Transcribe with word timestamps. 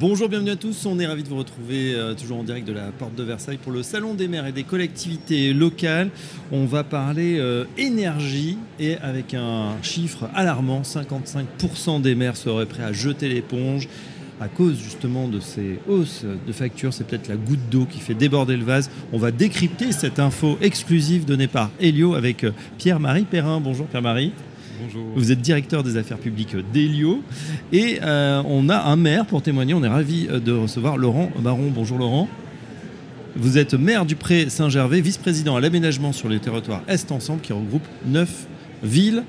Bonjour, 0.00 0.28
bienvenue 0.28 0.50
à 0.50 0.56
tous. 0.56 0.86
On 0.86 1.00
est 1.00 1.06
ravis 1.08 1.24
de 1.24 1.28
vous 1.28 1.38
retrouver 1.38 1.92
euh, 1.92 2.14
toujours 2.14 2.38
en 2.38 2.44
direct 2.44 2.64
de 2.68 2.72
la 2.72 2.92
porte 2.92 3.16
de 3.16 3.24
Versailles 3.24 3.56
pour 3.56 3.72
le 3.72 3.82
Salon 3.82 4.14
des 4.14 4.28
maires 4.28 4.46
et 4.46 4.52
des 4.52 4.62
collectivités 4.62 5.52
locales. 5.52 6.10
On 6.52 6.66
va 6.66 6.84
parler 6.84 7.38
euh, 7.40 7.64
énergie 7.76 8.58
et 8.78 8.96
avec 8.98 9.34
un 9.34 9.72
chiffre 9.82 10.28
alarmant, 10.36 10.82
55% 10.82 12.00
des 12.00 12.14
maires 12.14 12.36
seraient 12.36 12.66
prêts 12.66 12.84
à 12.84 12.92
jeter 12.92 13.28
l'éponge 13.28 13.88
à 14.40 14.46
cause 14.46 14.78
justement 14.78 15.26
de 15.26 15.40
ces 15.40 15.80
hausses 15.88 16.24
de 16.46 16.52
factures. 16.52 16.94
C'est 16.94 17.04
peut-être 17.04 17.26
la 17.26 17.36
goutte 17.36 17.68
d'eau 17.68 17.84
qui 17.84 17.98
fait 17.98 18.14
déborder 18.14 18.56
le 18.56 18.64
vase. 18.64 18.92
On 19.12 19.18
va 19.18 19.32
décrypter 19.32 19.90
cette 19.90 20.20
info 20.20 20.58
exclusive 20.60 21.24
donnée 21.24 21.48
par 21.48 21.70
Elio 21.80 22.14
avec 22.14 22.44
euh, 22.44 22.52
Pierre-Marie 22.78 23.24
Perrin. 23.24 23.58
Bonjour 23.58 23.86
Pierre-Marie. 23.88 24.32
Bonjour. 24.80 25.02
Vous 25.16 25.32
êtes 25.32 25.40
directeur 25.40 25.82
des 25.82 25.96
affaires 25.96 26.18
publiques 26.18 26.54
d'Elio 26.72 27.22
et 27.72 27.98
euh, 28.02 28.42
on 28.46 28.68
a 28.68 28.76
un 28.76 28.96
maire 28.96 29.26
pour 29.26 29.42
témoigner. 29.42 29.74
On 29.74 29.82
est 29.82 29.88
ravi 29.88 30.28
euh, 30.30 30.38
de 30.40 30.52
recevoir 30.52 30.96
Laurent 30.96 31.30
Baron. 31.38 31.70
Bonjour 31.74 31.98
Laurent. 31.98 32.28
Vous 33.34 33.58
êtes 33.58 33.74
maire 33.74 34.04
du 34.04 34.16
Pré 34.16 34.48
Saint-Gervais, 34.48 35.00
vice-président 35.00 35.56
à 35.56 35.60
l'aménagement 35.60 36.12
sur 36.12 36.28
les 36.28 36.38
territoires 36.38 36.82
Est 36.88 37.12
Ensemble 37.12 37.40
qui 37.40 37.52
regroupe 37.52 37.86
neuf 38.06 38.46
villes 38.82 39.24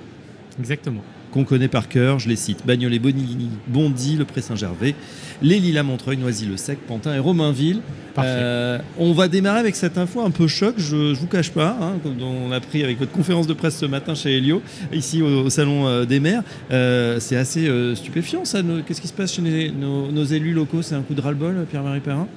Exactement. 0.59 1.03
Qu'on 1.31 1.43
connaît 1.43 1.67
par 1.67 1.87
cœur. 1.87 2.19
Je 2.19 2.29
les 2.29 2.35
cite 2.35 2.65
Bagnolet, 2.65 2.99
Bonigny, 2.99 3.49
Bondy, 3.67 4.15
le 4.17 4.25
Pré 4.25 4.41
Saint-Gervais, 4.41 4.95
les 5.41 5.59
Lilas, 5.59 5.83
Montreuil, 5.83 6.17
Noisy-le-Sec, 6.17 6.79
Pantin 6.87 7.15
et 7.15 7.19
Romainville. 7.19 7.81
Euh, 8.17 8.79
on 8.97 9.13
va 9.13 9.29
démarrer 9.29 9.59
avec 9.59 9.75
cette 9.75 9.97
info 9.97 10.21
un 10.21 10.31
peu 10.31 10.47
choc, 10.47 10.75
je 10.77 10.95
ne 10.95 11.13
vous 11.13 11.27
cache 11.27 11.51
pas, 11.51 11.77
hein, 11.81 11.93
comme 12.03 12.21
on 12.21 12.51
a 12.51 12.59
pris 12.59 12.83
avec 12.83 12.99
votre 12.99 13.11
conférence 13.11 13.47
de 13.47 13.53
presse 13.53 13.77
ce 13.77 13.85
matin 13.85 14.13
chez 14.13 14.35
Helio, 14.35 14.61
ici 14.91 15.21
au, 15.21 15.45
au 15.45 15.49
Salon 15.49 15.87
euh, 15.87 16.03
des 16.03 16.19
maires. 16.19 16.43
Euh, 16.71 17.19
c'est 17.21 17.37
assez 17.37 17.69
stupéfiant 17.95 18.43
ça. 18.43 18.59
Qu'est-ce 18.85 18.99
qui 18.99 19.07
se 19.07 19.13
passe 19.13 19.33
chez 19.33 19.71
nos, 19.71 20.11
nos 20.11 20.23
élus 20.25 20.53
locaux? 20.53 20.81
C'est 20.81 20.95
un 20.95 21.01
coup 21.01 21.13
de 21.13 21.21
ras-le-bol, 21.21 21.65
Pierre-Marie 21.69 22.01
Perrin? 22.01 22.27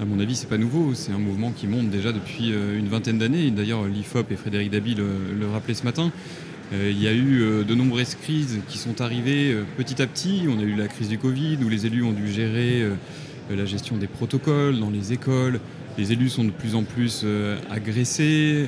À 0.00 0.04
mon 0.04 0.20
avis, 0.20 0.36
c'est 0.36 0.48
pas 0.48 0.58
nouveau. 0.58 0.92
C'est 0.94 1.12
un 1.12 1.18
mouvement 1.18 1.50
qui 1.50 1.66
monte 1.66 1.90
déjà 1.90 2.12
depuis 2.12 2.50
une 2.50 2.88
vingtaine 2.88 3.18
d'années. 3.18 3.50
D'ailleurs, 3.50 3.84
l'IFOP 3.84 4.30
et 4.30 4.36
Frédéric 4.36 4.70
Dabi 4.70 4.94
le, 4.94 5.06
le 5.38 5.48
rappelaient 5.48 5.74
ce 5.74 5.84
matin. 5.84 6.12
Euh, 6.72 6.90
Il 6.90 7.02
y 7.02 7.08
a 7.08 7.12
eu 7.12 7.40
euh, 7.40 7.64
de 7.64 7.74
nombreuses 7.74 8.14
crises 8.14 8.60
qui 8.68 8.78
sont 8.78 9.00
arrivées 9.00 9.52
euh, 9.52 9.64
petit 9.76 10.02
à 10.02 10.06
petit. 10.06 10.42
On 10.48 10.58
a 10.58 10.62
eu 10.62 10.74
la 10.74 10.88
crise 10.88 11.08
du 11.08 11.18
Covid 11.18 11.58
où 11.64 11.68
les 11.68 11.86
élus 11.86 12.02
ont 12.02 12.12
dû 12.12 12.30
gérer 12.30 12.84
la 13.50 13.64
gestion 13.64 13.96
des 13.96 14.06
protocoles 14.06 14.78
dans 14.78 14.90
les 14.90 15.12
écoles. 15.12 15.60
Les 15.96 16.12
élus 16.12 16.28
sont 16.28 16.44
de 16.44 16.50
plus 16.50 16.74
en 16.74 16.84
plus 16.84 17.24
agressés. 17.70 18.66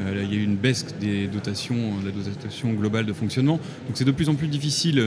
Il 0.00 0.32
y 0.32 0.36
a 0.36 0.40
eu 0.40 0.42
une 0.42 0.56
baisse 0.56 0.86
des 1.00 1.26
dotations, 1.26 1.92
la 2.04 2.10
dotation 2.10 2.72
globale 2.72 3.04
de 3.04 3.12
fonctionnement. 3.12 3.60
Donc 3.86 3.94
c'est 3.94 4.04
de 4.06 4.10
plus 4.10 4.28
en 4.30 4.34
plus 4.34 4.48
difficile 4.48 5.04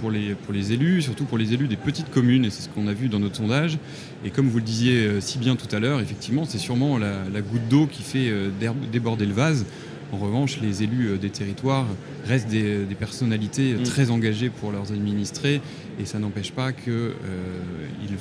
pour 0.00 0.10
les, 0.10 0.34
pour 0.34 0.54
les 0.54 0.72
élus, 0.72 1.02
surtout 1.02 1.24
pour 1.24 1.36
les 1.36 1.52
élus 1.52 1.66
des 1.66 1.76
petites 1.76 2.10
communes, 2.10 2.44
et 2.44 2.50
c'est 2.50 2.62
ce 2.62 2.68
qu'on 2.68 2.86
a 2.86 2.92
vu 2.94 3.08
dans 3.08 3.18
notre 3.18 3.36
sondage. 3.36 3.78
Et 4.24 4.30
comme 4.30 4.48
vous 4.48 4.58
le 4.58 4.64
disiez 4.64 5.20
si 5.20 5.38
bien 5.38 5.56
tout 5.56 5.74
à 5.74 5.80
l'heure, 5.80 6.00
effectivement, 6.00 6.44
c'est 6.46 6.58
sûrement 6.58 6.96
la, 6.96 7.40
goutte 7.40 7.68
d'eau 7.68 7.86
qui 7.86 8.02
fait 8.02 8.32
der- 8.60 8.74
déborder 8.92 9.26
le 9.26 9.34
vase. 9.34 9.66
En 10.12 10.16
revanche, 10.18 10.58
les 10.60 10.82
élus 10.82 11.08
euh, 11.10 11.16
des 11.18 11.30
territoires 11.30 11.86
restent 12.26 12.48
des, 12.48 12.84
des 12.84 12.94
personnalités 12.94 13.74
Mm. 13.74 13.82
très 13.84 14.10
engagées 14.10 14.50
pour 14.50 14.72
leurs 14.72 14.90
administrés, 14.92 15.60
et 16.00 16.04
ça 16.04 16.18
n'empêche 16.18 16.50
pas 16.52 16.72
qu'ils 16.72 17.12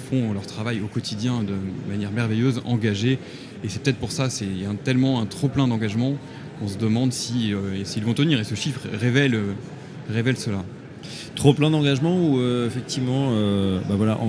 font 0.10 0.34
leur 0.34 0.46
travail 0.46 0.82
au 0.82 0.88
quotidien 0.88 1.44
de 1.44 1.56
manière 1.90 2.12
merveilleuse, 2.12 2.62
engagée. 2.66 3.18
Et 3.64 3.70
c'est 3.70 3.82
peut-être 3.82 3.98
pour 3.98 4.12
ça, 4.12 4.30
c'est 4.30 4.46
il 4.46 4.62
y 4.62 4.66
a 4.66 4.70
un- 4.70 4.76
tellement 4.76 5.20
un 5.22 5.26
trop 5.26 5.48
plein 5.48 5.68
d'engagement 5.68 6.16
qu'on 6.60 6.68
se 6.68 6.78
demande 6.78 7.12
si, 7.12 7.54
euh, 7.54 7.84
s'ils 7.86 8.04
vont 8.04 8.14
tenir. 8.14 8.40
Et 8.40 8.44
ce 8.44 8.56
chiffre 8.56 8.82
révèle, 8.94 9.36
euh, 9.36 9.54
révèle 10.10 10.38
cela. 10.38 10.64
Trop 11.36 11.54
plein 11.54 11.70
d'engagement 11.70 12.18
ou 12.18 12.40
euh, 12.40 12.68
effectivement, 12.68 13.30
euh, 13.32 13.80
bah 13.90 14.20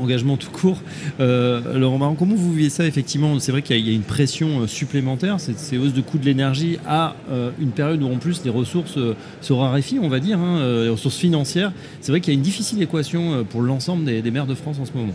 engagement 0.00 0.36
tout 0.36 0.50
court. 0.50 0.78
Euh, 1.20 1.78
Laurent 1.78 2.14
comment 2.14 2.34
vous 2.34 2.52
vivez 2.52 2.70
ça 2.70 2.86
effectivement? 2.86 3.38
C'est 3.40 3.52
vrai 3.52 3.62
qu'il 3.62 3.76
y, 3.84 3.90
a- 3.90 3.92
une 3.92 4.02
pression 4.02 4.60
euh, 4.60 4.66
supplémentaire, 4.66 5.40
cette- 5.40 5.58
ces 5.58 5.78
hausses 5.78 5.92
de 5.94 6.00
coûts 6.00 6.18
de 6.18 6.24
l'énergie 6.24 6.78
à 6.86 7.16
une 7.60 7.70
période 7.70 8.02
où 8.02 8.06
en 8.12 8.16
plus 8.18 8.44
les 8.44 8.50
ressources 8.50 8.98
se 9.40 9.52
raréfient, 9.52 9.98
on 10.00 10.08
va 10.08 10.20
dire, 10.20 10.38
hein, 10.38 10.82
les 10.84 10.88
ressources 10.88 11.16
financières. 11.16 11.72
C'est 12.00 12.12
vrai 12.12 12.20
qu'il 12.20 12.32
y 12.32 12.36
a 12.36 12.38
une 12.38 12.42
difficile 12.44 12.82
équation 12.82 13.44
pour 13.48 13.62
l'ensemble 13.62 14.04
des 14.04 14.30
maires 14.30 14.46
de 14.46 14.54
France 14.54 14.78
en 14.80 14.84
ce 14.84 14.92
moment. 14.94 15.12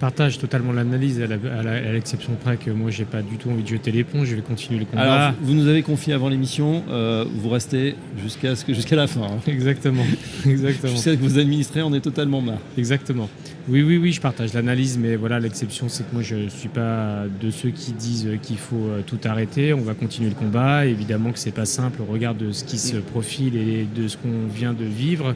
Je 0.00 0.06
partage 0.06 0.38
totalement 0.38 0.72
l'analyse, 0.72 1.20
à 1.20 1.92
l'exception 1.92 2.32
près 2.42 2.56
que 2.56 2.70
moi, 2.70 2.90
j'ai 2.90 3.04
pas 3.04 3.20
du 3.20 3.36
tout 3.36 3.50
envie 3.50 3.62
de 3.62 3.68
jeter 3.68 3.92
l'éponge. 3.92 4.28
Je 4.28 4.34
vais 4.36 4.40
continuer 4.40 4.78
le 4.80 4.86
combat. 4.86 5.02
Alors, 5.26 5.34
vous 5.42 5.52
nous 5.52 5.68
avez 5.68 5.82
confié 5.82 6.14
avant 6.14 6.30
l'émission, 6.30 6.82
euh, 6.88 7.26
vous 7.30 7.50
restez 7.50 7.96
jusqu'à 8.22 8.56
ce 8.56 8.64
que- 8.64 8.72
jusqu'à 8.72 8.96
la 8.96 9.06
fin. 9.06 9.20
hein. 9.24 9.40
Exactement, 9.46 10.06
exactement, 10.46 10.92
Jusqu'à 10.94 11.10
ce 11.10 11.16
que 11.16 11.20
vous 11.22 11.38
administrez, 11.38 11.82
on 11.82 11.92
est 11.92 12.00
totalement 12.00 12.40
marre. 12.40 12.60
exactement. 12.78 13.28
Oui, 13.68 13.82
oui, 13.82 13.98
oui, 13.98 14.10
je 14.12 14.22
partage 14.22 14.54
l'analyse, 14.54 14.96
mais 14.98 15.16
voilà, 15.16 15.38
l'exception, 15.38 15.90
c'est 15.90 16.02
que 16.08 16.14
moi, 16.14 16.22
je 16.22 16.48
suis 16.48 16.70
pas 16.70 17.24
de 17.38 17.50
ceux 17.50 17.68
qui 17.68 17.92
disent 17.92 18.26
qu'il 18.40 18.56
faut 18.56 18.76
euh, 18.88 19.02
tout 19.06 19.18
arrêter. 19.24 19.74
On 19.74 19.82
va 19.82 19.92
continuer 19.92 20.30
le 20.30 20.34
combat. 20.34 20.86
Évidemment 20.86 21.30
que 21.30 21.38
c'est 21.38 21.50
pas 21.54 21.66
simple 21.66 22.00
au 22.00 22.06
regard 22.10 22.34
de 22.34 22.52
ce 22.52 22.64
qui 22.64 22.78
se 22.78 22.96
profile 22.96 23.54
et 23.54 23.86
de 23.94 24.08
ce 24.08 24.16
qu'on 24.16 24.46
vient 24.52 24.72
de 24.72 24.84
vivre, 24.84 25.34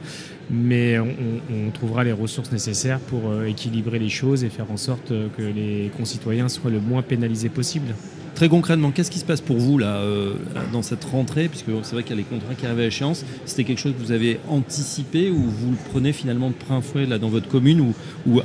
mais 0.50 0.99
on, 0.99 1.71
trouvera 1.72 2.05
les 2.05 2.12
ressources 2.12 2.53
nécessaires 2.53 3.00
pour 3.00 3.31
euh, 3.31 3.47
équilibrer 3.47 3.99
les 3.99 4.09
choses 4.09 4.44
et 4.44 4.49
faire 4.49 4.71
en 4.71 4.77
sorte 4.77 5.10
euh, 5.10 5.28
que 5.37 5.43
les 5.43 5.91
concitoyens 5.97 6.49
soient 6.49 6.71
le 6.71 6.81
moins 6.81 7.03
pénalisés 7.03 7.49
possible. 7.49 7.94
Très 8.34 8.49
concrètement, 8.49 8.91
qu'est-ce 8.91 9.12
qui 9.12 9.21
se 9.21 9.25
passe 9.25 9.41
pour 9.41 9.59
vous 9.59 9.78
là, 9.78 9.99
euh, 9.99 10.34
dans 10.72 10.83
cette 10.83 11.05
rentrée? 11.05 11.49
Puisque 11.49 11.67
c'est 11.83 11.93
vrai 11.93 12.03
qu'il 12.03 12.17
y 12.17 12.19
a 12.19 12.22
les 12.22 12.25
contrats 12.25 12.55
qui 12.56 12.67
arrivent 12.67 12.81
à 12.81 12.87
échéance. 12.87 13.25
C'était 13.45 13.62
quelque 13.62 13.78
chose 13.78 13.93
que 13.97 14.03
vous 14.05 14.11
avez 14.11 14.41
anticipé 14.49 15.31
ou 15.31 15.37
vous 15.37 15.71
le 15.71 15.77
prenez 15.93 16.12
finalement 16.12 16.49
de 16.49 16.55
plein 16.55 16.81
fouet 16.81 17.06
là, 17.06 17.19
dans 17.19 17.28
votre 17.28 17.47
commune 17.49 17.81
ou, 18.27 18.41
euh, 18.41 18.43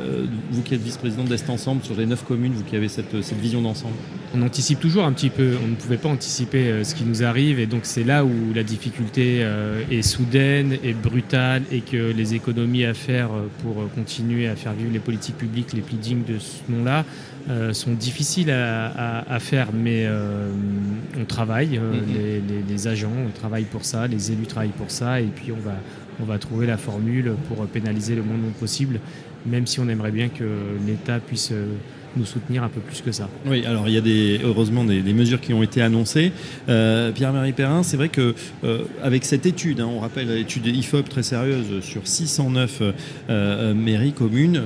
euh, 0.00 0.26
vous 0.52 0.62
qui 0.62 0.74
êtes 0.74 0.82
vice-président 0.82 1.24
d'Est 1.24 1.50
Ensemble 1.50 1.82
sur 1.82 1.96
les 1.96 2.06
neuf 2.06 2.24
communes, 2.24 2.52
vous 2.52 2.62
qui 2.62 2.76
avez 2.76 2.86
cette, 2.88 3.12
vision 3.34 3.62
d'ensemble? 3.62 3.94
On 4.32 4.42
anticipe 4.42 4.78
toujours 4.78 5.04
un 5.04 5.12
petit 5.12 5.28
peu, 5.30 5.56
on 5.64 5.68
ne 5.68 5.74
pouvait 5.74 5.96
pas 5.96 6.08
anticiper 6.08 6.84
ce 6.84 6.94
qui 6.94 7.04
nous 7.04 7.24
arrive 7.24 7.58
et 7.58 7.66
donc 7.66 7.80
c'est 7.82 8.04
là 8.04 8.24
où 8.24 8.30
la 8.54 8.62
difficulté 8.62 9.46
est 9.90 10.02
soudaine 10.02 10.78
et 10.82 10.94
brutale 10.94 11.62
et 11.70 11.80
que 11.80 12.12
les 12.12 12.34
économies 12.34 12.84
à 12.84 12.94
faire 12.94 13.28
pour 13.62 13.74
continuer 13.94 14.48
à 14.48 14.56
faire 14.56 14.72
vivre 14.72 14.90
les 14.92 15.00
politiques 15.00 15.36
publiques 15.36 15.72
les 15.74 15.82
plus 15.82 15.96
dignes 15.96 16.22
de 16.26 16.38
ce 16.38 16.70
nom-là 16.72 17.04
sont 17.74 17.92
difficiles 17.92 18.50
à, 18.50 18.86
à- 18.86 19.31
à 19.32 19.38
faire 19.40 19.68
mais 19.72 20.04
euh, 20.06 20.50
on 21.20 21.24
travaille, 21.24 21.78
euh, 21.78 21.92
Mhm. 21.92 22.14
les, 22.14 22.40
les- 22.40 22.62
les 22.68 22.88
agents 22.88 23.10
on 23.26 23.30
travaille 23.30 23.64
pour 23.64 23.84
ça, 23.84 24.06
les 24.06 24.30
élus 24.32 24.46
travaillent 24.46 24.68
pour 24.82 24.90
ça 24.90 25.20
et 25.20 25.24
puis 25.34 25.52
on 25.52 25.60
va, 25.60 25.74
on 26.20 26.24
va 26.24 26.38
trouver 26.38 26.66
la 26.66 26.76
formule 26.76 27.32
pour 27.48 27.64
pénaliser 27.66 28.14
le 28.14 28.22
moins 28.22 28.36
possible 28.60 29.00
même 29.46 29.66
si 29.66 29.80
on 29.80 29.88
aimerait 29.88 30.12
bien 30.12 30.28
que 30.28 30.44
l'État 30.86 31.18
puisse 31.18 31.50
euh, 31.52 31.66
nous 32.16 32.24
soutenir 32.24 32.62
un 32.62 32.68
peu 32.68 32.80
plus 32.80 33.00
que 33.00 33.12
ça. 33.12 33.28
Oui, 33.46 33.64
alors 33.64 33.88
il 33.88 33.94
y 33.94 33.98
a 33.98 34.00
des, 34.00 34.40
heureusement 34.44 34.84
des, 34.84 35.02
mesures 35.12 35.40
qui 35.40 35.52
ont 35.52 35.62
été 35.62 35.82
annoncées. 35.82 36.32
Euh, 36.68 37.12
Pierre-Marie 37.12 37.52
Perrin, 37.52 37.82
c'est 37.82 37.96
vrai 37.96 38.08
que 38.08 38.34
euh, 38.64 38.84
avec 39.02 39.24
cette 39.24 39.46
étude, 39.46 39.80
hein, 39.80 39.88
on 39.90 40.00
rappelle 40.00 40.28
l'étude 40.28 40.66
IFOP 40.66 41.08
très 41.08 41.22
sérieuse 41.22 41.80
sur 41.82 42.06
609 42.06 42.82
euh, 43.30 43.74
mairies 43.74 44.12
communes, 44.12 44.60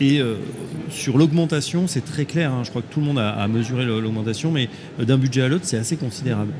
et 0.00 0.20
sur 0.90 1.18
l'augmentation, 1.18 1.86
c'est 1.86 2.04
très 2.04 2.24
clair. 2.24 2.52
hein, 2.52 2.62
je 2.64 2.70
crois 2.70 2.82
que 2.82 2.92
tout 2.92 3.00
le 3.00 3.06
monde 3.06 3.18
a, 3.18 3.46
mesuré 3.48 3.84
l'augmentation, 3.84 4.50
mais 4.50 4.68
d'un 4.98 5.18
budget 5.18 5.42
à 5.42 5.48
l'autre, 5.48 5.64
c'est 5.64 5.78
assez 5.78 5.96
considérable. 5.96 6.52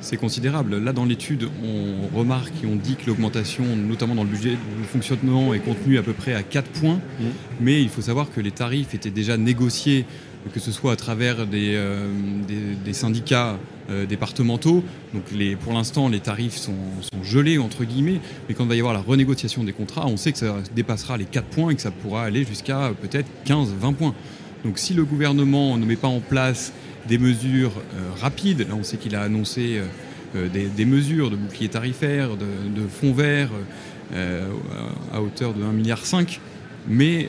C'est 0.00 0.16
considérable. 0.16 0.78
Là, 0.78 0.92
dans 0.92 1.04
l'étude, 1.04 1.48
on 1.62 2.16
remarque 2.16 2.52
et 2.64 2.66
on 2.66 2.76
dit 2.76 2.96
que 2.96 3.06
l'augmentation, 3.06 3.64
notamment 3.76 4.14
dans 4.14 4.24
le 4.24 4.30
budget 4.30 4.52
de 4.52 4.86
fonctionnement, 4.90 5.52
est 5.52 5.60
contenue 5.60 5.98
à 5.98 6.02
peu 6.02 6.12
près 6.12 6.34
à 6.34 6.42
4 6.42 6.70
points. 6.70 7.00
Mhm. 7.20 7.26
Mais 7.60 7.82
il 7.82 7.88
faut 7.88 8.00
savoir 8.00 8.30
que 8.30 8.40
les 8.40 8.50
tarifs 8.50 8.94
étaient 8.94 9.10
déjà 9.10 9.36
négociés, 9.36 10.06
que 10.54 10.60
ce 10.60 10.72
soit 10.72 10.92
à 10.92 10.96
travers 10.96 11.46
des, 11.46 11.74
euh, 11.74 12.08
des, 12.48 12.74
des 12.82 12.92
syndicats 12.94 13.58
euh, 13.90 14.06
départementaux. 14.06 14.82
Donc 15.12 15.24
les, 15.32 15.56
pour 15.56 15.72
l'instant, 15.72 16.08
les 16.08 16.20
tarifs 16.20 16.56
sont, 16.56 16.72
sont 17.00 17.22
gelés, 17.22 17.58
entre 17.58 17.84
guillemets. 17.84 18.20
Mais 18.48 18.54
quand 18.54 18.64
il 18.64 18.68
va 18.68 18.76
y 18.76 18.78
avoir 18.78 18.94
la 18.94 19.00
renégociation 19.00 19.64
des 19.64 19.72
contrats, 19.72 20.06
on 20.06 20.16
sait 20.16 20.32
que 20.32 20.38
ça 20.38 20.56
dépassera 20.74 21.18
les 21.18 21.24
4 21.24 21.46
points 21.46 21.70
et 21.70 21.74
que 21.74 21.82
ça 21.82 21.90
pourra 21.90 22.22
aller 22.22 22.44
jusqu'à 22.44 22.84
euh, 22.84 22.92
peut-être 22.92 23.28
15, 23.44 23.74
20 23.78 23.92
points. 23.92 24.14
Donc 24.64 24.78
si 24.78 24.94
le 24.94 25.04
gouvernement 25.04 25.78
ne 25.78 25.86
met 25.86 25.96
pas 25.96 26.08
en 26.08 26.20
place 26.20 26.72
des 27.08 27.18
mesures 27.18 27.72
euh, 27.94 28.10
rapides, 28.20 28.60
là 28.68 28.74
on 28.78 28.82
sait 28.82 28.98
qu'il 28.98 29.16
a 29.16 29.22
annoncé 29.22 29.78
euh, 29.78 29.84
euh, 30.36 30.48
des, 30.48 30.84
mesures 30.84 31.30
de 31.30 31.36
bouclier 31.36 31.68
tarifaire, 31.68 32.36
de, 32.36 32.86
fonds 32.88 33.12
verts 33.12 33.50
à 35.12 35.22
hauteur 35.22 35.54
de 35.54 35.62
1,5 35.62 35.72
milliard, 35.72 36.00
mais 36.88 37.28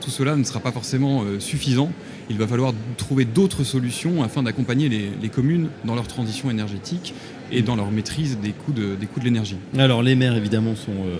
tout 0.00 0.10
cela 0.10 0.36
ne 0.36 0.44
sera 0.44 0.60
pas 0.60 0.72
forcément 0.72 1.24
suffisant. 1.38 1.90
Il 2.30 2.38
va 2.38 2.46
falloir 2.46 2.72
trouver 2.96 3.24
d'autres 3.24 3.64
solutions 3.64 4.22
afin 4.22 4.42
d'accompagner 4.42 4.88
les 4.88 5.28
communes 5.28 5.68
dans 5.84 5.94
leur 5.94 6.06
transition 6.06 6.50
énergétique 6.50 7.14
et 7.54 7.62
dans 7.62 7.76
leur 7.76 7.90
maîtrise 7.90 8.38
des 8.42 8.50
coûts 8.50 8.72
de, 8.72 8.94
des 8.98 9.06
coûts 9.06 9.20
de 9.20 9.24
l'énergie. 9.24 9.56
Alors 9.78 10.02
les 10.02 10.14
maires 10.14 10.36
évidemment 10.36 10.74
sont, 10.74 10.92
euh, 10.92 11.16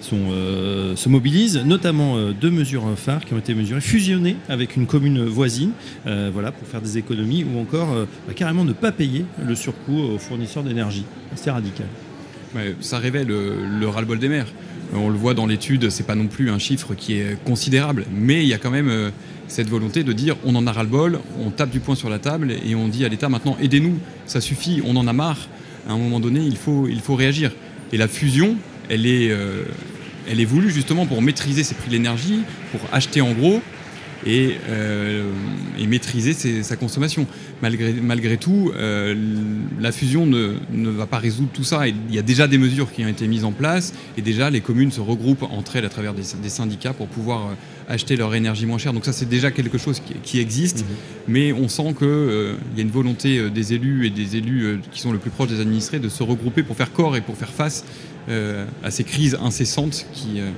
sont, 0.00 0.30
euh, 0.30 0.96
se 0.96 1.08
mobilisent, 1.08 1.62
notamment 1.64 2.16
euh, 2.16 2.32
deux 2.32 2.50
mesures 2.50 2.84
phares 2.96 3.24
qui 3.24 3.34
ont 3.34 3.38
été 3.38 3.54
mesurées, 3.54 3.80
fusionner 3.80 4.36
avec 4.48 4.76
une 4.76 4.86
commune 4.86 5.24
voisine, 5.24 5.72
voilà, 6.04 6.52
pour 6.52 6.66
faire 6.66 6.80
des 6.80 6.98
économies, 6.98 7.44
ou 7.44 7.60
encore 7.60 7.88
bah, 8.26 8.32
carrément 8.34 8.64
ne 8.64 8.72
pas 8.72 8.92
payer 8.92 9.24
le 9.44 9.54
surcoût 9.54 9.98
aux 9.98 10.18
fournisseurs 10.18 10.62
d'énergie. 10.62 11.04
C'est 11.34 11.50
radical. 11.50 11.86
Ouais, 12.54 12.74
ça 12.80 12.98
révèle 12.98 13.26
le 13.26 13.88
ras-le-bol 13.88 14.18
des 14.18 14.28
maires. 14.28 14.46
On 14.94 15.08
le 15.08 15.16
voit 15.16 15.34
dans 15.34 15.46
l'étude, 15.46 15.90
c'est 15.90 16.06
pas 16.06 16.14
non 16.14 16.26
plus 16.26 16.50
un 16.50 16.58
chiffre 16.58 16.94
qui 16.94 17.14
est 17.14 17.42
considérable, 17.44 18.06
mais 18.14 18.42
il 18.42 18.48
y 18.48 18.54
a 18.54 18.58
quand 18.58 18.70
même 18.70 19.10
cette 19.48 19.68
volonté 19.68 20.04
de 20.04 20.12
dire 20.12 20.36
on 20.44 20.54
en 20.54 20.66
a 20.66 20.72
ras-le-bol, 20.72 21.18
on 21.44 21.50
tape 21.50 21.70
du 21.70 21.80
poing 21.80 21.94
sur 21.94 22.08
la 22.08 22.18
table 22.18 22.52
et 22.64 22.74
on 22.74 22.88
dit 22.88 23.04
à 23.04 23.08
l'État 23.08 23.28
maintenant 23.28 23.56
aidez-nous, 23.60 23.98
ça 24.26 24.40
suffit, 24.40 24.82
on 24.84 24.96
en 24.96 25.06
a 25.06 25.12
marre. 25.12 25.48
À 25.88 25.92
un 25.92 25.98
moment 25.98 26.20
donné, 26.20 26.40
il 26.40 26.56
faut, 26.56 26.88
il 26.88 27.00
faut 27.00 27.14
réagir. 27.14 27.52
Et 27.92 27.96
la 27.96 28.08
fusion, 28.08 28.56
elle 28.88 29.06
est, 29.06 29.30
est 30.28 30.44
voulue 30.44 30.70
justement 30.70 31.06
pour 31.06 31.22
maîtriser 31.22 31.62
ces 31.64 31.74
prix 31.74 31.88
de 31.88 31.92
l'énergie, 31.92 32.40
pour 32.72 32.80
acheter 32.92 33.20
en 33.20 33.32
gros 33.32 33.60
et, 34.26 34.54
euh, 34.68 35.30
maîtriser 35.86 36.32
sa 36.62 36.76
consommation. 36.76 37.26
Malgré, 37.62 37.92
malgré 37.92 38.36
tout, 38.36 38.72
euh, 38.74 39.14
la 39.80 39.92
fusion 39.92 40.26
ne, 40.26 40.54
ne, 40.72 40.90
va 40.90 41.06
pas 41.06 41.18
résoudre 41.18 41.50
tout 41.52 41.62
ça. 41.62 41.86
il 41.86 41.94
y 42.10 42.18
a 42.18 42.22
déjà 42.22 42.48
des 42.48 42.58
mesures 42.58 42.90
qui 42.90 43.04
ont 43.04 43.08
été 43.08 43.28
mises 43.28 43.44
en 43.44 43.52
place 43.52 43.92
et 44.16 44.22
déjà 44.22 44.50
les 44.50 44.60
communes 44.60 44.90
se 44.90 45.00
regroupent 45.00 45.44
entre 45.44 45.76
elles 45.76 45.84
à 45.84 45.88
travers 45.88 46.14
des, 46.14 46.48
syndicats 46.48 46.92
pour 46.92 47.06
pouvoir 47.06 47.46
euh, 47.46 47.54
acheter 47.92 48.16
leur 48.16 48.34
énergie 48.34 48.66
moins 48.66 48.78
chère. 48.78 48.92
Donc 48.92 49.04
ça, 49.04 49.12
c'est 49.12 49.28
déjà 49.28 49.50
quelque 49.50 49.78
chose 49.78 50.02
qui, 50.22 50.40
existe, 50.40 50.80
mhm. 50.80 50.96
mais 51.28 51.52
on 51.52 51.68
sent 51.68 51.94
qu'il 51.98 52.56
y 52.76 52.80
a 52.80 52.82
une 52.82 52.90
volonté 52.90 53.50
des 53.50 53.74
élus 53.74 54.06
et 54.06 54.10
des 54.10 54.36
élus 54.36 54.80
qui 54.90 55.00
sont 55.00 55.12
le 55.12 55.18
plus 55.18 55.30
proches 55.30 55.50
des 55.50 55.60
administrés 55.60 55.98
de 55.98 56.08
se 56.08 56.22
regrouper 56.22 56.62
pour 56.62 56.76
faire 56.76 56.92
corps 56.92 57.16
et 57.16 57.20
pour 57.20 57.36
faire 57.36 57.50
face 57.50 57.84
euh, 58.30 58.64
à 58.82 58.90
ces 58.90 59.04
crises 59.04 59.36
incessantes 59.42 60.06
qui, 60.14 60.40
euh, 60.40 60.50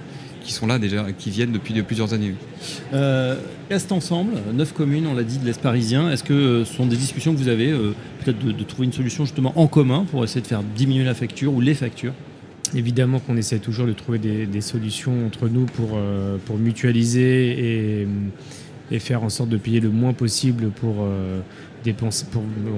qui 0.46 0.52
sont 0.52 0.66
là 0.66 0.78
déjà, 0.78 1.06
qui 1.12 1.31
viennent 1.31 1.52
depuis 1.52 1.75
de 1.75 1.82
plusieurs 1.82 2.14
années. 2.14 2.34
Euh, 2.94 3.37
Est 3.69 3.93
ensemble, 3.93 4.34
neuf 4.54 4.72
communes, 4.72 5.06
on 5.06 5.14
l'a 5.14 5.25
dit, 5.25 5.38
de 5.38 5.44
l'Est 5.44 5.60
parisien. 5.60 6.10
Est-ce 6.10 6.25
que 6.25 6.64
ce 6.64 6.75
sont 6.75 6.87
des 6.87 6.96
discussions 6.96 7.32
que 7.34 7.38
vous 7.38 7.48
avez, 7.48 7.72
peut-être 8.25 8.38
de, 8.38 8.64
trouver 8.64 8.87
une 8.87 8.93
solution 8.93 9.25
justement 9.25 9.52
en 9.56 9.66
commun 9.66 10.06
pour 10.10 10.25
essayer 10.25 10.40
de 10.40 10.46
faire 10.46 10.62
diminuer 10.62 11.04
la 11.04 11.14
facture 11.14 11.52
ou 11.52 11.60
les 11.60 11.75
factures? 11.75 12.14
Évidemment 12.75 13.20
qu'on 13.20 13.37
essaie 13.37 13.58
toujours 13.58 13.87
de 13.87 13.93
trouver 13.93 14.19
des, 14.19 14.60
solutions 14.60 15.26
entre 15.26 15.48
nous 15.48 15.66
pour, 15.66 15.98
pour 16.46 16.58
mutualiser 16.58 18.00
et, 18.02 18.08
et, 18.90 18.99
faire 18.99 19.22
en 19.22 19.28
sorte 19.28 19.50
de 19.50 19.56
payer 19.56 19.81
le 19.81 19.90
moins 19.90 20.12
possible 20.12 20.70
pour 20.70 21.06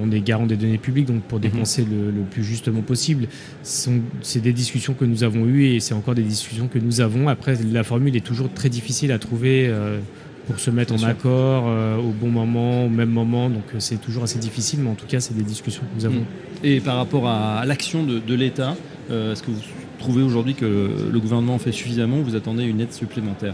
on 0.01 0.11
est 0.11 0.21
garant 0.21 0.45
des 0.45 0.57
données 0.57 0.77
publiques, 0.77 1.05
donc 1.05 1.23
pour 1.23 1.37
mhm. 1.37 1.43
dépenser 1.43 1.85
le, 1.85 2.11
plus 2.29 2.43
justement 2.43 2.81
possible. 2.81 3.27
C'est 3.63 4.41
des 4.41 4.53
discussions 4.53 4.93
que 4.93 5.05
nous 5.05 5.23
avons 5.23 5.45
eues 5.45 5.65
et 5.65 5.79
c'est 5.79 5.93
encore 5.93 6.15
des 6.15 6.23
discussions 6.23 6.67
que 6.67 6.79
nous 6.79 7.01
avons. 7.01 7.27
Après, 7.27 7.55
la 7.71 7.83
formule 7.83 8.15
est 8.15 8.25
toujours 8.25 8.51
très 8.53 8.69
difficile 8.69 9.11
à 9.11 9.19
trouver. 9.19 9.67
Euh, 9.67 9.99
pour 10.47 10.59
se 10.59 10.71
mettre 10.71 10.95
en 10.95 11.03
accord 11.03 11.65
euh, 11.67 11.97
au 11.97 12.09
bon 12.09 12.31
moment, 12.31 12.85
au 12.85 12.89
même 12.89 13.11
moment. 13.11 13.51
Donc 13.51 13.65
euh, 13.75 13.79
c'est 13.79 14.01
toujours 14.01 14.23
assez 14.23 14.39
difficile, 14.39 14.79
mais 14.81 14.89
en 14.89 14.95
tout 14.95 15.05
cas, 15.05 15.19
c'est 15.19 15.35
des 15.35 15.43
discussions 15.43 15.83
que 15.83 15.99
nous 15.99 16.05
avons. 16.07 16.21
Mhm. 16.21 16.25
Et 16.63 16.79
par 16.79 16.95
rapport 16.95 17.27
à 17.27 17.63
l'action 17.67 18.03
de, 18.03 18.33
l'État, 18.33 18.75
est-ce 19.11 19.43
que 19.43 19.51
vous 19.51 19.61
trouvez 19.99 20.23
aujourd'hui 20.23 20.55
que 20.55 20.65
le 21.11 21.19
gouvernement 21.19 21.59
fait 21.59 21.71
suffisamment 21.71 22.17
ou 22.17 22.23
vous 22.23 22.35
attendez 22.35 22.63
une 22.63 22.81
aide 22.81 22.93
supplémentaire? 22.93 23.53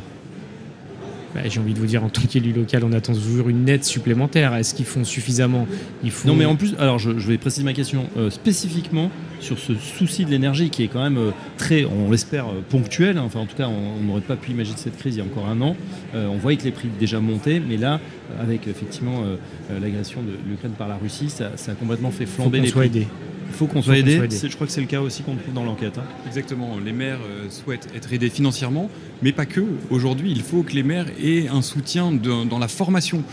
Bah, 1.36 1.42
j'ai 1.50 1.60
envie 1.60 1.74
de 1.74 1.80
vous 1.80 1.86
dire, 1.86 2.02
en 2.02 2.08
tant 2.08 2.22
qu'élu 2.22 2.54
local, 2.54 2.86
on 2.86 2.94
attend 2.94 3.14
toujours 3.14 3.50
une 3.50 3.68
aide 3.68 3.84
supplémentaire. 3.84 4.56
Est-ce 4.56 4.74
qu'ils 4.74 4.86
font 4.86 5.04
suffisamment? 5.04 5.68
Il 6.02 6.12
faut... 6.12 6.30
Non, 6.30 6.34
mais 6.34 6.46
en 6.46 6.56
plus, 6.56 6.76
alors 6.80 6.98
je, 6.98 7.12
vais 7.12 7.38
préciser 7.38 7.66
ma 7.66 7.74
question 7.74 8.06
euh, 8.16 8.30
spécifiquement 8.30 9.12
sur 9.42 9.60
ce 9.60 9.74
souci 9.76 10.24
de 10.24 10.32
l'énergie 10.32 10.70
qui 10.70 10.84
est 10.84 10.88
quand 10.88 11.04
même 11.04 11.18
euh, 11.18 11.32
très, 11.58 11.84
on 11.84 12.10
l'espère, 12.10 12.46
euh, 12.46 12.62
ponctuel. 12.70 13.18
Hein. 13.18 13.24
Enfin, 13.26 13.42
en 13.42 13.48
tout 13.48 13.58
cas, 13.58 13.68
on 13.68 14.02
n'aurait 14.02 14.22
pas 14.22 14.38
pu 14.38 14.52
imaginer 14.52 14.78
cette 14.78 14.98
crise 14.98 15.16
il 15.16 15.20
y 15.20 15.22
a 15.22 15.26
encore 15.26 15.50
un 15.50 15.60
an. 15.60 15.76
on 16.14 16.38
voyait 16.38 16.58
que 16.58 16.64
les 16.64 16.72
prix 16.72 16.88
déjà 16.98 17.20
montaient, 17.20 17.60
mais 17.60 17.76
là, 17.76 18.00
avec 18.40 18.70
effectivement 18.70 19.24
l'agression 19.70 20.22
de 20.22 20.32
l'Ukraine 20.50 20.72
par 20.72 20.88
la 20.88 20.96
Russie, 20.96 21.30
ça, 21.30 21.52
a 21.68 21.74
complètement 21.74 22.12
fait 22.12 22.26
flamber 22.26 22.62
les 22.62 22.72
prix. 22.72 22.86
Aidé. 22.86 23.08
Il 23.48 23.54
faut 23.54 23.68
qu'on 23.68 23.82
soit 23.82 23.98
aidé. 23.98 24.22
Je 24.30 24.56
crois 24.56 24.68
que 24.68 24.74
c'est 24.74 24.82
le 24.82 24.88
cas 24.88 25.02
aussi 25.02 25.24
qu'on 25.24 25.36
trouve 25.36 25.54
dans 25.54 25.64
l'enquête. 25.64 25.98
Hein. 25.98 26.06
Exactement. 26.28 26.78
Les 26.84 26.92
maires 26.92 27.20
euh, 27.26 27.50
souhaitent 27.50 27.88
être 27.96 28.12
aidés 28.14 28.30
financièrement, 28.30 28.90
mais 29.22 29.32
pas 29.32 29.46
que. 29.46 29.64
Aujourd'hui, 29.90 30.32
il 30.32 30.42
faut 30.42 30.64
que 30.64 30.74
les 30.74 30.84
maires 30.84 31.08
aient 31.24 31.48
un 31.48 31.62
soutien 31.62 32.12
dans 32.12 32.60
la 32.60 32.68
formation. 32.68 33.24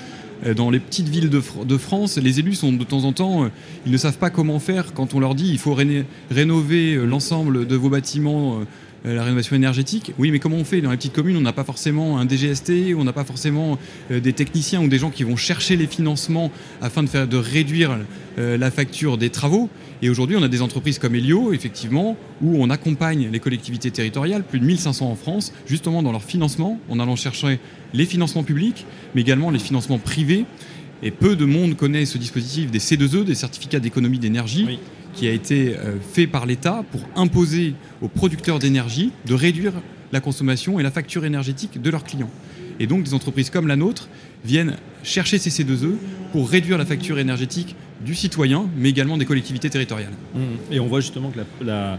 Euh, 0.47 0.55
dans 0.55 0.71
les 0.71 0.81
petites 0.81 1.09
villes 1.09 1.31
de, 1.31 1.79
France, 1.79 2.19
les 2.19 2.41
élus 2.41 2.55
sont 2.55 2.73
de 2.73 2.85
temps 2.85 3.05
en 3.05 3.13
temps, 3.13 3.45
euh, 3.45 3.49
ils 3.87 3.93
ne 3.93 3.97
savent 3.97 4.19
pas 4.19 4.31
comment 4.31 4.59
faire 4.59 4.93
quand 4.93 5.15
on 5.15 5.21
leur 5.21 5.35
dit 5.35 5.49
il 5.51 5.59
faut 5.59 5.77
rénover 6.31 6.95
l'ensemble 6.95 7.67
de 7.67 7.77
vos 7.77 7.89
bâtiments 7.89 8.61
euh, 8.61 8.65
la 9.05 9.25
rénovation 9.25 9.57
énergétique. 9.57 10.13
Oui, 10.19 10.31
mais 10.31 10.39
comment 10.39 10.57
on 10.57 10.65
fait? 10.65 10.81
Dans 10.81 10.91
les 10.91 10.97
petites 10.97 11.13
communes, 11.13 11.37
on 11.37 11.41
n'a 11.41 11.53
pas 11.53 11.65
forcément 11.65 12.19
un 12.19 12.29
DGST, 12.29 12.95
on 12.97 13.05
n'a 13.05 13.13
pas 13.13 13.25
forcément 13.25 13.79
euh, 14.11 14.21
des 14.21 14.33
techniciens 14.33 14.81
ou 14.83 14.89
des 14.89 14.99
gens 14.99 15.11
qui 15.11 15.25
vont 15.25 15.37
chercher 15.37 15.77
les 15.77 15.87
financements 15.87 16.51
afin 16.81 17.03
de, 17.03 17.09
faire, 17.09 17.27
de 17.27 17.37
réduire 17.37 17.99
euh, 18.39 18.57
la 18.57 18.71
facture 18.71 19.19
des 19.19 19.31
travaux. 19.31 19.69
Et 20.03 20.11
aujourd'hui, 20.11 20.37
on 20.37 20.43
a 20.43 20.49
des 20.49 20.63
entreprises 20.63 20.99
comme 20.99 21.15
Elio, 21.15 21.53
effectivement, 21.53 22.17
où 22.41 22.63
on 22.63 22.71
accompagne 22.71 23.29
les 23.33 23.41
collectivités 23.41 23.91
territoriales, 23.91 24.45
plus 24.45 24.61
de 24.61 24.65
1500 24.65 25.11
en 25.11 25.17
France, 25.17 25.53
justement 25.67 26.03
dans 26.03 26.13
leur 26.13 26.23
financement, 26.23 26.79
en 26.89 27.01
allant 27.01 27.17
chercher 27.17 27.59
les 27.95 28.07
financements 28.07 28.45
publics, 28.45 28.87
mais 29.15 29.21
également 29.21 29.51
les 29.51 29.59
financements 29.59 29.99
privés. 29.99 30.45
Et 31.05 31.11
peu 31.11 31.35
de 31.35 31.45
monde 31.45 31.77
connaît 31.77 32.07
ce 32.07 32.17
dispositif 32.17 32.71
des 32.71 32.79
C2E, 32.79 33.25
des 33.25 33.35
certificats 33.35 33.81
d'économie 33.81 34.21
d'énergie 34.21 34.79
qui 35.13 35.29
a 35.29 35.33
été 35.33 35.77
euh, 35.77 35.97
fait 36.01 36.27
par 36.27 36.47
l'État 36.47 36.85
pour 36.91 37.03
imposer 37.17 37.75
aux 38.01 38.09
producteurs 38.09 38.59
d'énergie 38.59 39.13
de 39.27 39.35
réduire 39.35 39.73
la 40.13 40.21
consommation 40.21 40.79
et 40.79 40.83
la 40.83 40.91
facture 40.91 41.25
énergétique 41.25 41.81
de 41.81 41.91
leurs 41.91 42.05
clients. 42.05 42.31
Et 42.81 42.87
donc 42.87 43.03
des 43.05 43.15
entreprises 43.15 43.51
comme 43.51 43.67
la 43.67 43.77
nôtre 43.77 44.09
viennent 44.45 44.77
chercher 45.03 45.39
ces 45.39 45.51
C2E 45.51 45.95
pour 46.33 46.49
réduire 46.49 46.79
la 46.79 46.87
facture 46.87 47.19
énergétique 47.19 47.77
du 48.05 48.15
citoyen, 48.15 48.69
mais 48.77 48.91
également 48.91 49.17
des 49.17 49.25
collectivités 49.25 49.71
territoriales. 49.71 50.13
Mmh. 50.35 50.39
Et 50.73 50.81
on 50.81 50.87
voit 50.87 51.01
justement 51.01 51.31
que 51.31 51.65
la, 51.65 51.99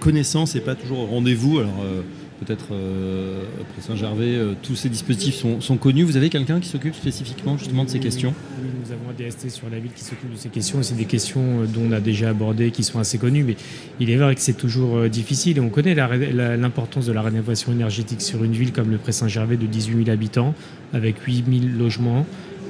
connaissance 0.00 0.54
n'est 0.54 0.60
pas 0.60 0.74
toujours 0.74 1.00
au 1.00 1.06
rendez-vous. 1.06 1.58
Alors, 1.58 1.82
euh, 1.84 2.02
peut-être 2.44 2.68
euh, 2.72 3.42
après 3.60 3.82
Saint-Gervais, 3.82 4.34
euh, 4.34 4.54
tous 4.62 4.74
ces 4.74 4.88
dispositifs 4.88 5.36
sont, 5.36 5.76
connus. 5.76 6.04
Vous 6.04 6.16
avez 6.16 6.30
quelqu'un 6.30 6.60
qui 6.60 6.68
s'occupe 6.68 6.94
spécifiquement 6.94 7.56
justement 7.58 7.84
de 7.84 7.90
ces 7.90 8.00
questions? 8.00 8.34
Nous 8.84 8.92
avons 8.92 9.10
un 9.10 9.12
DST 9.12 9.48
sur 9.50 9.70
la 9.70 9.78
ville 9.78 9.92
qui 9.92 10.02
s'occupe 10.02 10.32
de 10.32 10.36
ces 10.36 10.48
questions. 10.48 10.82
C'est 10.82 10.96
des 10.96 11.04
questions 11.04 11.64
dont 11.64 11.82
on 11.88 11.92
a 11.92 12.00
déjà 12.00 12.30
abordé, 12.30 12.70
qui 12.70 12.82
sont 12.82 12.98
assez 12.98 13.18
connues, 13.18 13.44
mais 13.44 13.56
il 14.00 14.10
est 14.10 14.16
vrai 14.16 14.34
que 14.34 14.40
c'est 14.40 14.56
toujours 14.56 15.08
difficile. 15.08 15.58
Et 15.58 15.60
on 15.60 15.68
connaît 15.68 15.94
l'importance 15.94 17.06
de 17.06 17.12
la 17.12 17.22
rénovation 17.22 17.70
énergétique 17.70 18.22
sur 18.22 18.42
une 18.42 18.52
ville 18.52 18.72
comme 18.72 18.90
le 18.90 18.98
Pré-Saint-Gervais 18.98 19.56
de 19.56 19.66
18 19.66 20.04
000 20.04 20.10
habitants, 20.10 20.54
avec 20.92 21.20
8 21.20 21.44
000 21.46 21.78
logements. 21.78 22.26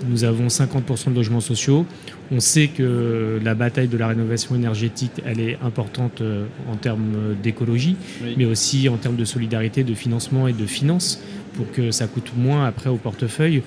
Nous 0.09 0.25
avons 0.25 0.49
50% 0.49 1.11
de 1.11 1.15
logements 1.15 1.41
sociaux. 1.41 1.87
On 2.31 2.41
sait 2.41 2.69
que 2.69 3.41
la 3.43 3.55
bataille 3.55 3.89
de 3.89 3.97
la 3.97 4.09
rénovation 4.09 4.55
énergétique, 4.55 5.13
elle 5.25 5.41
est 5.41 5.59
importante 5.63 6.21
euh, 6.21 6.47
en 6.71 6.77
termes 6.77 7.37
d'écologie, 7.43 7.97
mais 8.37 8.45
aussi 8.45 8.89
en 8.89 8.97
termes 8.97 9.17
de 9.17 9.25
solidarité, 9.25 9.85
de 9.85 9.95
financement 9.95 10.49
et 10.49 10.53
de 10.53 10.67
finances 10.67 11.21
pour 11.55 11.71
que 11.71 11.91
ça 11.91 12.07
coûte 12.07 12.33
moins 12.37 12.67
après 12.67 12.91
au 12.91 12.97
portefeuille. 12.97 13.63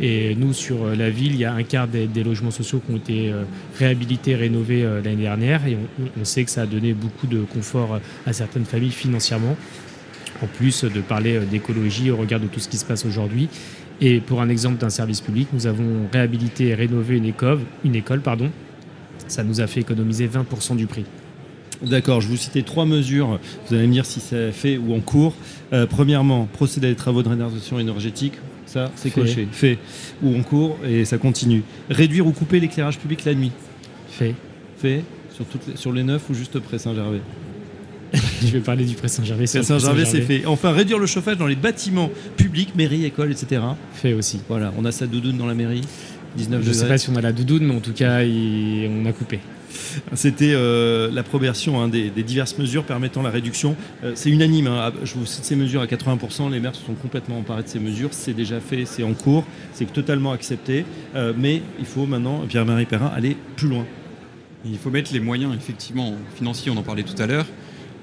Et 0.00 0.34
nous, 0.34 0.52
sur 0.52 0.86
la 0.86 1.10
ville, 1.10 1.32
il 1.32 1.40
y 1.40 1.44
a 1.44 1.52
un 1.52 1.62
quart 1.62 1.88
des, 1.88 2.08
logements 2.22 2.50
sociaux 2.50 2.80
qui 2.84 2.92
ont 2.92 2.96
été 2.96 3.30
euh, 3.30 3.44
réhabilités, 3.78 4.34
rénovés 4.34 4.84
euh, 4.84 5.00
l'année 5.02 5.22
dernière. 5.22 5.66
Et 5.66 5.76
on, 6.20 6.24
sait 6.24 6.44
que 6.44 6.50
ça 6.50 6.62
a 6.62 6.66
donné 6.66 6.92
beaucoup 6.92 7.26
de 7.26 7.40
confort 7.40 7.98
à 8.26 8.32
certaines 8.32 8.64
familles 8.64 8.90
financièrement, 8.90 9.56
en 10.42 10.46
plus 10.46 10.84
de 10.84 11.00
parler 11.00 11.38
d'écologie 11.50 12.10
au 12.10 12.16
regard 12.16 12.40
de 12.40 12.46
tout 12.46 12.60
ce 12.60 12.68
qui 12.68 12.76
se 12.76 12.84
passe 12.84 13.04
aujourd'hui. 13.04 13.48
Et 14.00 14.20
pour 14.20 14.40
un 14.40 14.48
exemple 14.48 14.78
d'un 14.78 14.90
service 14.90 15.20
public, 15.20 15.48
nous 15.52 15.66
avons 15.66 16.08
réhabilité 16.12 16.68
et 16.68 16.74
rénové 16.74 17.16
une 17.16 17.26
école, 17.26 17.60
une 17.84 17.94
école 17.94 18.20
pardon. 18.20 18.50
ça 19.28 19.44
nous 19.44 19.60
a 19.60 19.66
fait 19.66 19.80
économiser 19.80 20.26
20% 20.26 20.76
du 20.76 20.86
prix. 20.86 21.04
D'accord, 21.82 22.20
je 22.20 22.28
vous 22.28 22.36
citais 22.36 22.62
trois 22.62 22.84
mesures. 22.84 23.38
Vous 23.66 23.74
allez 23.74 23.86
me 23.86 23.92
dire 23.92 24.04
si 24.04 24.20
c'est 24.20 24.52
fait 24.52 24.76
ou 24.76 24.94
en 24.94 25.00
cours. 25.00 25.34
Euh, 25.72 25.86
premièrement, 25.86 26.46
procéder 26.46 26.88
à 26.88 26.90
des 26.90 26.96
travaux 26.96 27.22
de 27.22 27.28
rénovation 27.28 27.78
énergétique. 27.78 28.34
Ça, 28.66 28.90
c'est 28.96 29.10
coché. 29.10 29.48
Fait. 29.50 29.78
Ou 30.22 30.38
en 30.38 30.42
cours 30.42 30.76
et 30.86 31.04
ça 31.04 31.18
continue. 31.18 31.62
Réduire 31.88 32.26
ou 32.26 32.32
couper 32.32 32.60
l'éclairage 32.60 32.98
public 32.98 33.24
la 33.24 33.34
nuit. 33.34 33.52
Fait. 34.10 34.34
Fait. 34.76 35.02
Sur, 35.32 35.46
toutes 35.46 35.76
sur 35.76 35.92
les 35.92 36.02
neuf 36.02 36.28
ou 36.28 36.34
juste 36.34 36.58
près 36.60 36.78
Saint-Gervais? 36.78 37.20
je 38.46 38.52
vais 38.52 38.60
parler 38.60 38.84
du 38.84 38.94
Pré-Saint-Gervais. 38.94 39.46
Saint-Gervais, 39.46 40.04
c'est 40.04 40.22
fait. 40.22 40.46
Enfin, 40.46 40.72
réduire 40.72 40.98
le 40.98 41.06
chauffage 41.06 41.36
dans 41.36 41.46
les 41.46 41.56
bâtiments 41.56 42.10
publics, 42.36 42.74
mairie, 42.74 43.04
école, 43.04 43.32
etc. 43.32 43.62
Fait 43.94 44.14
aussi. 44.14 44.40
Voilà, 44.48 44.72
on 44.78 44.84
a 44.84 44.92
sa 44.92 45.06
doudoune 45.06 45.36
dans 45.36 45.46
la 45.46 45.54
mairie. 45.54 45.82
19 46.36 46.62
je 46.62 46.68
ne 46.68 46.72
sais 46.72 46.88
pas 46.88 46.98
si 46.98 47.10
on 47.10 47.16
a 47.16 47.20
la 47.20 47.32
doudoune, 47.32 47.64
mais 47.66 47.74
en 47.74 47.80
tout 47.80 47.92
cas, 47.92 48.20
on 48.22 49.06
a 49.06 49.12
coupé. 49.12 49.40
C'était 50.14 50.52
euh, 50.52 51.10
l'approbation 51.12 51.80
hein, 51.80 51.88
des, 51.88 52.10
diverses 52.10 52.58
mesures 52.58 52.84
permettant 52.84 53.22
la 53.22 53.30
réduction. 53.30 53.76
Euh, 54.04 54.12
c'est 54.14 54.30
unanime. 54.30 54.66
Hein. 54.66 54.92
je 55.04 55.14
vous 55.14 55.26
cite 55.26 55.44
ces 55.44 55.56
mesures 55.56 55.80
à 55.80 55.86
80%. 55.86 56.50
Les 56.50 56.60
maires 56.60 56.74
se 56.74 56.84
sont 56.84 56.94
complètement 56.94 57.38
emparés 57.38 57.62
de 57.62 57.68
ces 57.68 57.78
mesures. 57.78 58.10
C'est 58.12 58.34
déjà 58.34 58.60
fait, 58.60 58.84
c'est 58.84 59.02
en 59.02 59.14
cours, 59.14 59.44
c'est 59.72 59.92
totalement 59.92 60.32
accepté. 60.32 60.84
Euh, 61.14 61.32
mais 61.36 61.62
il 61.78 61.86
faut 61.86 62.06
maintenant, 62.06 62.44
Pierre-Marie 62.48 62.86
Perrin, 62.86 63.10
aller 63.14 63.36
plus 63.56 63.68
loin. 63.68 63.86
Il 64.64 64.78
faut 64.78 64.90
mettre 64.90 65.12
les 65.12 65.20
moyens, 65.20 65.54
effectivement, 65.54 66.14
financiers, 66.36 66.70
on 66.70 66.76
en 66.76 66.82
parlait 66.82 67.02
tout 67.02 67.20
à 67.20 67.26
l'heure, 67.26 67.46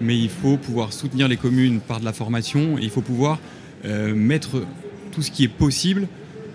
mais 0.02 0.18
il 0.18 0.30
faut 0.30 0.58
pouvoir 0.58 0.94
soutenir 0.94 1.28
les 1.28 1.38
communes 1.38 1.80
par 1.80 2.00
de 2.00 2.06
la 2.06 2.14
formation 2.14 2.78
et 2.78 2.84
il 2.84 2.90
faut 2.90 3.02
pouvoir 3.02 3.40
euh, 3.86 4.14
mettre 4.14 4.64
tout 5.12 5.22
ce 5.22 5.32
qui 5.32 5.44
est 5.44 5.50
possible 5.50 6.08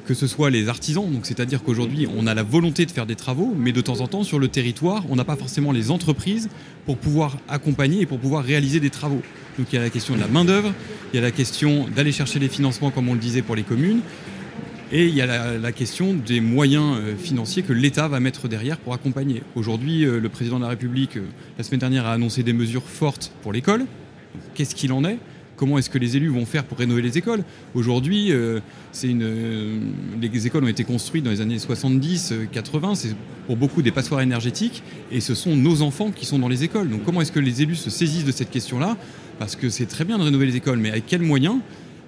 que 0.06 0.14
ce 0.14 0.26
soit 0.26 0.50
les 0.50 0.68
artisans, 0.68 1.08
donc 1.11 1.26
c'est-à-dire 1.26 1.62
qu'aujourd'hui 1.62 2.08
on 2.16 2.26
a 2.26 2.34
la 2.34 2.42
volonté 2.42 2.87
de 2.87 2.90
faire 2.90 3.06
des 3.06 3.14
travaux, 3.14 3.54
mais 3.56 3.72
de 3.72 3.80
temps 3.80 4.00
en 4.00 4.08
temps 4.08 4.25
sur 4.25 4.38
le 4.38 4.49
territoire, 4.49 5.04
on 5.08 5.16
n'a 5.16 5.25
pas 5.25 5.37
forcément 5.37 5.72
les 5.72 5.90
entreprises 5.90 6.49
pour 6.87 6.96
pouvoir 6.99 7.38
accompagner 7.49 8.00
et 8.00 8.06
pour 8.06 8.18
pouvoir 8.18 8.44
réaliser 8.44 8.80
des 8.80 8.90
travaux. 8.90 9.22
Donc 9.58 9.68
il 9.72 9.76
y 9.76 9.78
a 9.78 9.82
la 9.82 9.90
question 9.90 10.14
de 10.14 10.20
la 10.20 10.26
main-d'œuvre, 10.26 10.72
il 11.12 11.16
y 11.16 11.18
a 11.18 11.22
la 11.22 11.30
question 11.30 11.87
d'aller 11.94 12.11
chercher 12.11 12.38
les 12.38 12.49
financements, 12.49 12.90
comme 12.90 13.08
on 13.08 13.14
le 13.14 13.20
disait 13.20 13.42
pour 13.42 13.54
les 13.54 13.62
communes, 13.62 14.00
et 14.92 15.06
il 15.06 15.14
y 15.14 15.22
a 15.22 15.56
la, 15.58 15.72
question 15.72 16.12
des 16.12 16.42
moyens 16.42 16.99
euh, 16.99 17.16
financiers 17.16 17.62
que 17.62 17.72
l'État 17.72 18.08
va 18.08 18.20
mettre 18.20 18.46
derrière 18.46 18.76
pour 18.76 18.92
accompagner. 18.92 19.42
Aujourd'hui, 19.54 20.04
euh, 20.04 20.20
le 20.20 20.28
président 20.28 20.58
de 20.58 20.64
la 20.64 20.68
République, 20.68 21.16
euh, 21.16 21.25
la 21.56 21.64
semaine 21.64 21.80
dernière, 21.80 22.04
a 22.04 22.12
annoncé 22.12 22.42
des 22.42 22.52
mesures 22.52 22.82
fortes 22.82 23.32
pour 23.40 23.54
l'école. 23.54 23.87
Qu'est-ce 24.54 24.75
qu'il 24.75 24.92
en 24.92 25.02
est? 25.04 25.16
Comment 25.56 25.78
est-ce 25.78 25.88
que 25.88 25.96
les 25.96 26.18
élus 26.18 26.28
vont 26.28 26.44
faire 26.44 26.64
pour 26.64 26.76
rénover 26.76 27.00
les 27.00 27.16
écoles? 27.16 27.42
Aujourd'hui, 27.75 28.32
les 29.02 30.46
écoles 30.46 30.64
ont 30.64 30.68
été 30.68 30.82
construites 30.82 31.25
dans 31.25 31.30
les 31.30 31.40
années 31.40 31.58
70-80. 31.58 32.94
C'est 32.96 33.14
pour 33.46 33.56
beaucoup 33.56 33.80
des 33.80 33.92
passoires 33.92 34.22
énergétiques. 34.22 34.82
Et 35.12 35.20
ce 35.20 35.37
sont 35.37 35.54
nos 35.54 35.82
enfants 35.82 36.11
qui 36.11 36.26
sont 36.26 36.40
dans 36.40 36.49
les 36.49 36.64
écoles. 36.64 36.88
Donc 36.88 37.04
comment 37.04 37.20
est-ce 37.20 37.30
que 37.30 37.38
les 37.38 37.62
élus 37.62 37.76
se 37.76 37.90
saisissent 37.90 38.25
de 38.25 38.32
cette 38.32 38.50
question-là? 38.50 38.96
Parce 39.38 39.54
que 39.54 39.68
c'est 39.68 39.87
très 39.87 40.04
bien 40.04 40.18
de 40.18 40.25
rénover 40.25 40.46
les 40.46 40.56
écoles, 40.56 40.78
mais 40.78 40.90
avec 40.90 41.06
quels 41.06 41.22
moyens? 41.22 41.58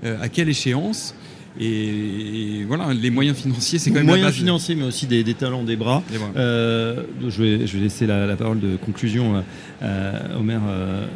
À 0.02 0.28
quelle 0.28 0.48
échéance? 0.48 1.14
Et, 1.60 2.64
voilà, 2.66 2.92
les 2.92 3.10
moyens 3.10 3.36
financiers, 3.36 3.78
c'est 3.78 3.90
quand 3.90 3.98
même 3.98 4.06
moyens 4.06 4.32
financiers, 4.32 4.74
mais 4.74 4.84
aussi 4.84 5.06
des, 5.06 5.22
talents, 5.34 5.62
des 5.62 5.76
bras. 5.76 6.02
Euh, 6.36 7.04
je, 7.28 7.42
vais, 7.42 7.66
je, 7.66 7.76
vais, 7.76 7.84
laisser 7.84 8.06
la, 8.06 8.34
parole 8.36 8.58
de 8.58 8.76
conclusion 8.76 9.44
au 9.80 10.42
maire 10.42 10.60
euh, 10.68 11.06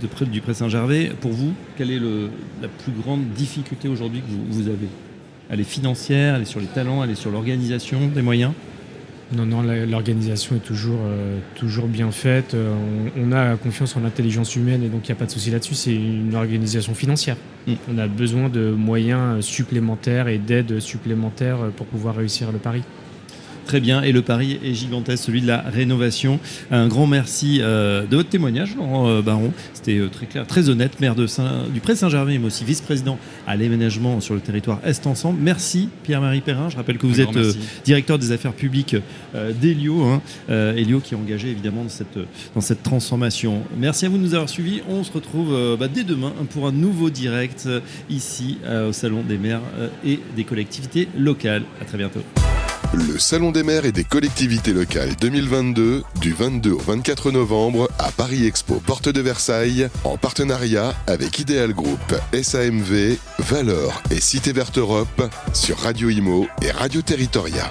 de, 0.00 0.24
du 0.26 0.40
Pré-Saint-Gervais. 0.40 1.12
Pour 1.20 1.32
vous, 1.32 1.52
quelle 1.76 1.90
est 1.90 1.98
le, 1.98 2.30
la 2.62 2.68
plus 2.68 2.92
grande 2.92 3.28
difficulté 3.30 3.88
aujourd'hui 3.88 4.20
que 4.20 4.30
vous, 4.30 4.62
vous 4.62 4.68
avez? 4.68 4.88
Elle 5.48 5.60
est 5.60 5.64
financière, 5.64 6.36
elle 6.36 6.42
est 6.42 6.46
sur 6.46 6.60
les 6.60 6.66
talents, 6.66 7.02
elle 7.02 7.10
est 7.10 7.16
sur 7.16 7.32
l'organisation 7.32 8.06
des 8.06 8.22
moyens? 8.22 8.52
Non, 9.32 9.46
non, 9.46 9.62
l'organisation 9.62 10.56
est 10.56 10.60
toujours, 10.60 11.00
euh, 11.04 11.38
toujours 11.54 11.86
bien 11.86 12.10
faite. 12.10 12.54
Euh, 12.54 12.74
on, 13.16 13.30
a 13.30 13.56
confiance 13.56 13.96
en 13.96 14.00
l'intelligence 14.00 14.56
humaine 14.56 14.82
et 14.82 14.88
donc 14.88 15.08
il 15.08 15.12
n'y 15.12 15.16
a 15.16 15.18
pas 15.18 15.26
de 15.26 15.30
souci 15.30 15.50
là-dessus. 15.50 15.74
C'est 15.74 15.94
une 15.94 16.34
organisation 16.34 16.94
financière. 16.94 17.36
Mm. 17.66 17.74
On 17.92 17.98
a 17.98 18.08
besoin 18.08 18.48
de 18.48 18.70
moyens 18.70 19.44
supplémentaires 19.44 20.26
et 20.26 20.38
d'aides 20.38 20.80
supplémentaires 20.80 21.58
pour 21.76 21.86
pouvoir 21.86 22.16
réussir 22.16 22.50
le 22.50 22.58
pari. 22.58 22.82
Très 23.66 23.80
bien, 23.80 24.02
et 24.02 24.12
le 24.12 24.22
pari 24.22 24.58
est 24.64 24.74
gigantesque, 24.74 25.24
celui 25.24 25.42
de 25.42 25.46
la 25.46 25.60
rénovation. 25.60 26.40
Un 26.70 26.88
grand 26.88 27.06
merci 27.06 27.58
euh, 27.60 28.06
de 28.06 28.16
votre 28.16 28.28
témoignage, 28.28 28.74
Laurent 28.76 29.08
euh, 29.08 29.22
Baron. 29.22 29.52
C'était 29.74 29.98
euh, 29.98 30.08
très 30.08 30.26
clair, 30.26 30.46
très 30.46 30.68
honnête, 30.68 31.00
maire 31.00 31.14
de 31.14 31.26
Saint, 31.26 31.64
du 31.72 31.80
Pré-Saint-Germain, 31.80 32.38
mais 32.38 32.46
aussi 32.46 32.64
vice-président 32.64 33.18
à 33.46 33.56
l'aménagement 33.56 34.20
sur 34.20 34.34
le 34.34 34.40
territoire 34.40 34.80
Est 34.84 35.06
Ensemble. 35.06 35.38
Merci 35.40 35.88
Pierre-Marie 36.02 36.40
Perrin. 36.40 36.68
Je 36.68 36.76
rappelle 36.76 36.98
que 36.98 37.06
vous 37.06 37.20
êtes 37.20 37.28
directeur 37.84 38.18
des 38.18 38.32
affaires 38.32 38.52
publiques 38.52 38.96
d'Elio, 39.60 40.04
hein, 40.04 40.22
Elio 40.48 41.00
qui 41.00 41.14
est 41.14 41.16
engagé 41.16 41.48
évidemment 41.48 41.82
dans 41.82 41.88
cette, 41.88 42.18
dans 42.54 42.60
cette 42.60 42.82
transformation. 42.82 43.62
Merci 43.78 44.06
à 44.06 44.08
vous 44.08 44.18
de 44.18 44.22
nous 44.22 44.34
avoir 44.34 44.48
suivis. 44.48 44.82
On 44.88 45.04
se 45.04 45.12
retrouve 45.12 45.76
bah, 45.78 45.88
dès 45.88 46.04
demain 46.04 46.32
pour 46.50 46.66
un 46.66 46.72
nouveau 46.72 47.10
direct 47.10 47.68
ici 48.08 48.58
au 48.88 48.92
Salon 48.92 49.22
des 49.22 49.38
maires 49.38 49.62
et 50.04 50.20
des 50.36 50.44
collectivités 50.44 51.08
locales. 51.16 51.62
À 51.80 51.84
très 51.84 51.98
bientôt. 51.98 52.22
Le 52.92 53.20
Salon 53.20 53.52
des 53.52 53.62
maires 53.62 53.84
et 53.84 53.92
des 53.92 54.02
collectivités 54.02 54.72
locales 54.72 55.14
2022 55.20 56.02
du 56.20 56.32
22 56.32 56.72
au 56.72 56.78
24 56.78 57.30
novembre 57.30 57.88
à 58.00 58.10
Paris 58.10 58.46
Expo 58.46 58.82
Porte 58.84 59.08
de 59.08 59.20
Versailles 59.20 59.88
en 60.02 60.16
partenariat 60.16 60.92
avec 61.06 61.38
Ideal 61.38 61.72
Group, 61.72 62.00
SAMV, 62.32 63.16
Valeur 63.38 64.02
et 64.10 64.20
Cité 64.20 64.52
Verte 64.52 64.78
Europe 64.78 65.22
sur 65.52 65.78
Radio 65.78 66.10
Imo 66.10 66.48
et 66.62 66.72
Radio 66.72 67.00
Territoria. 67.00 67.70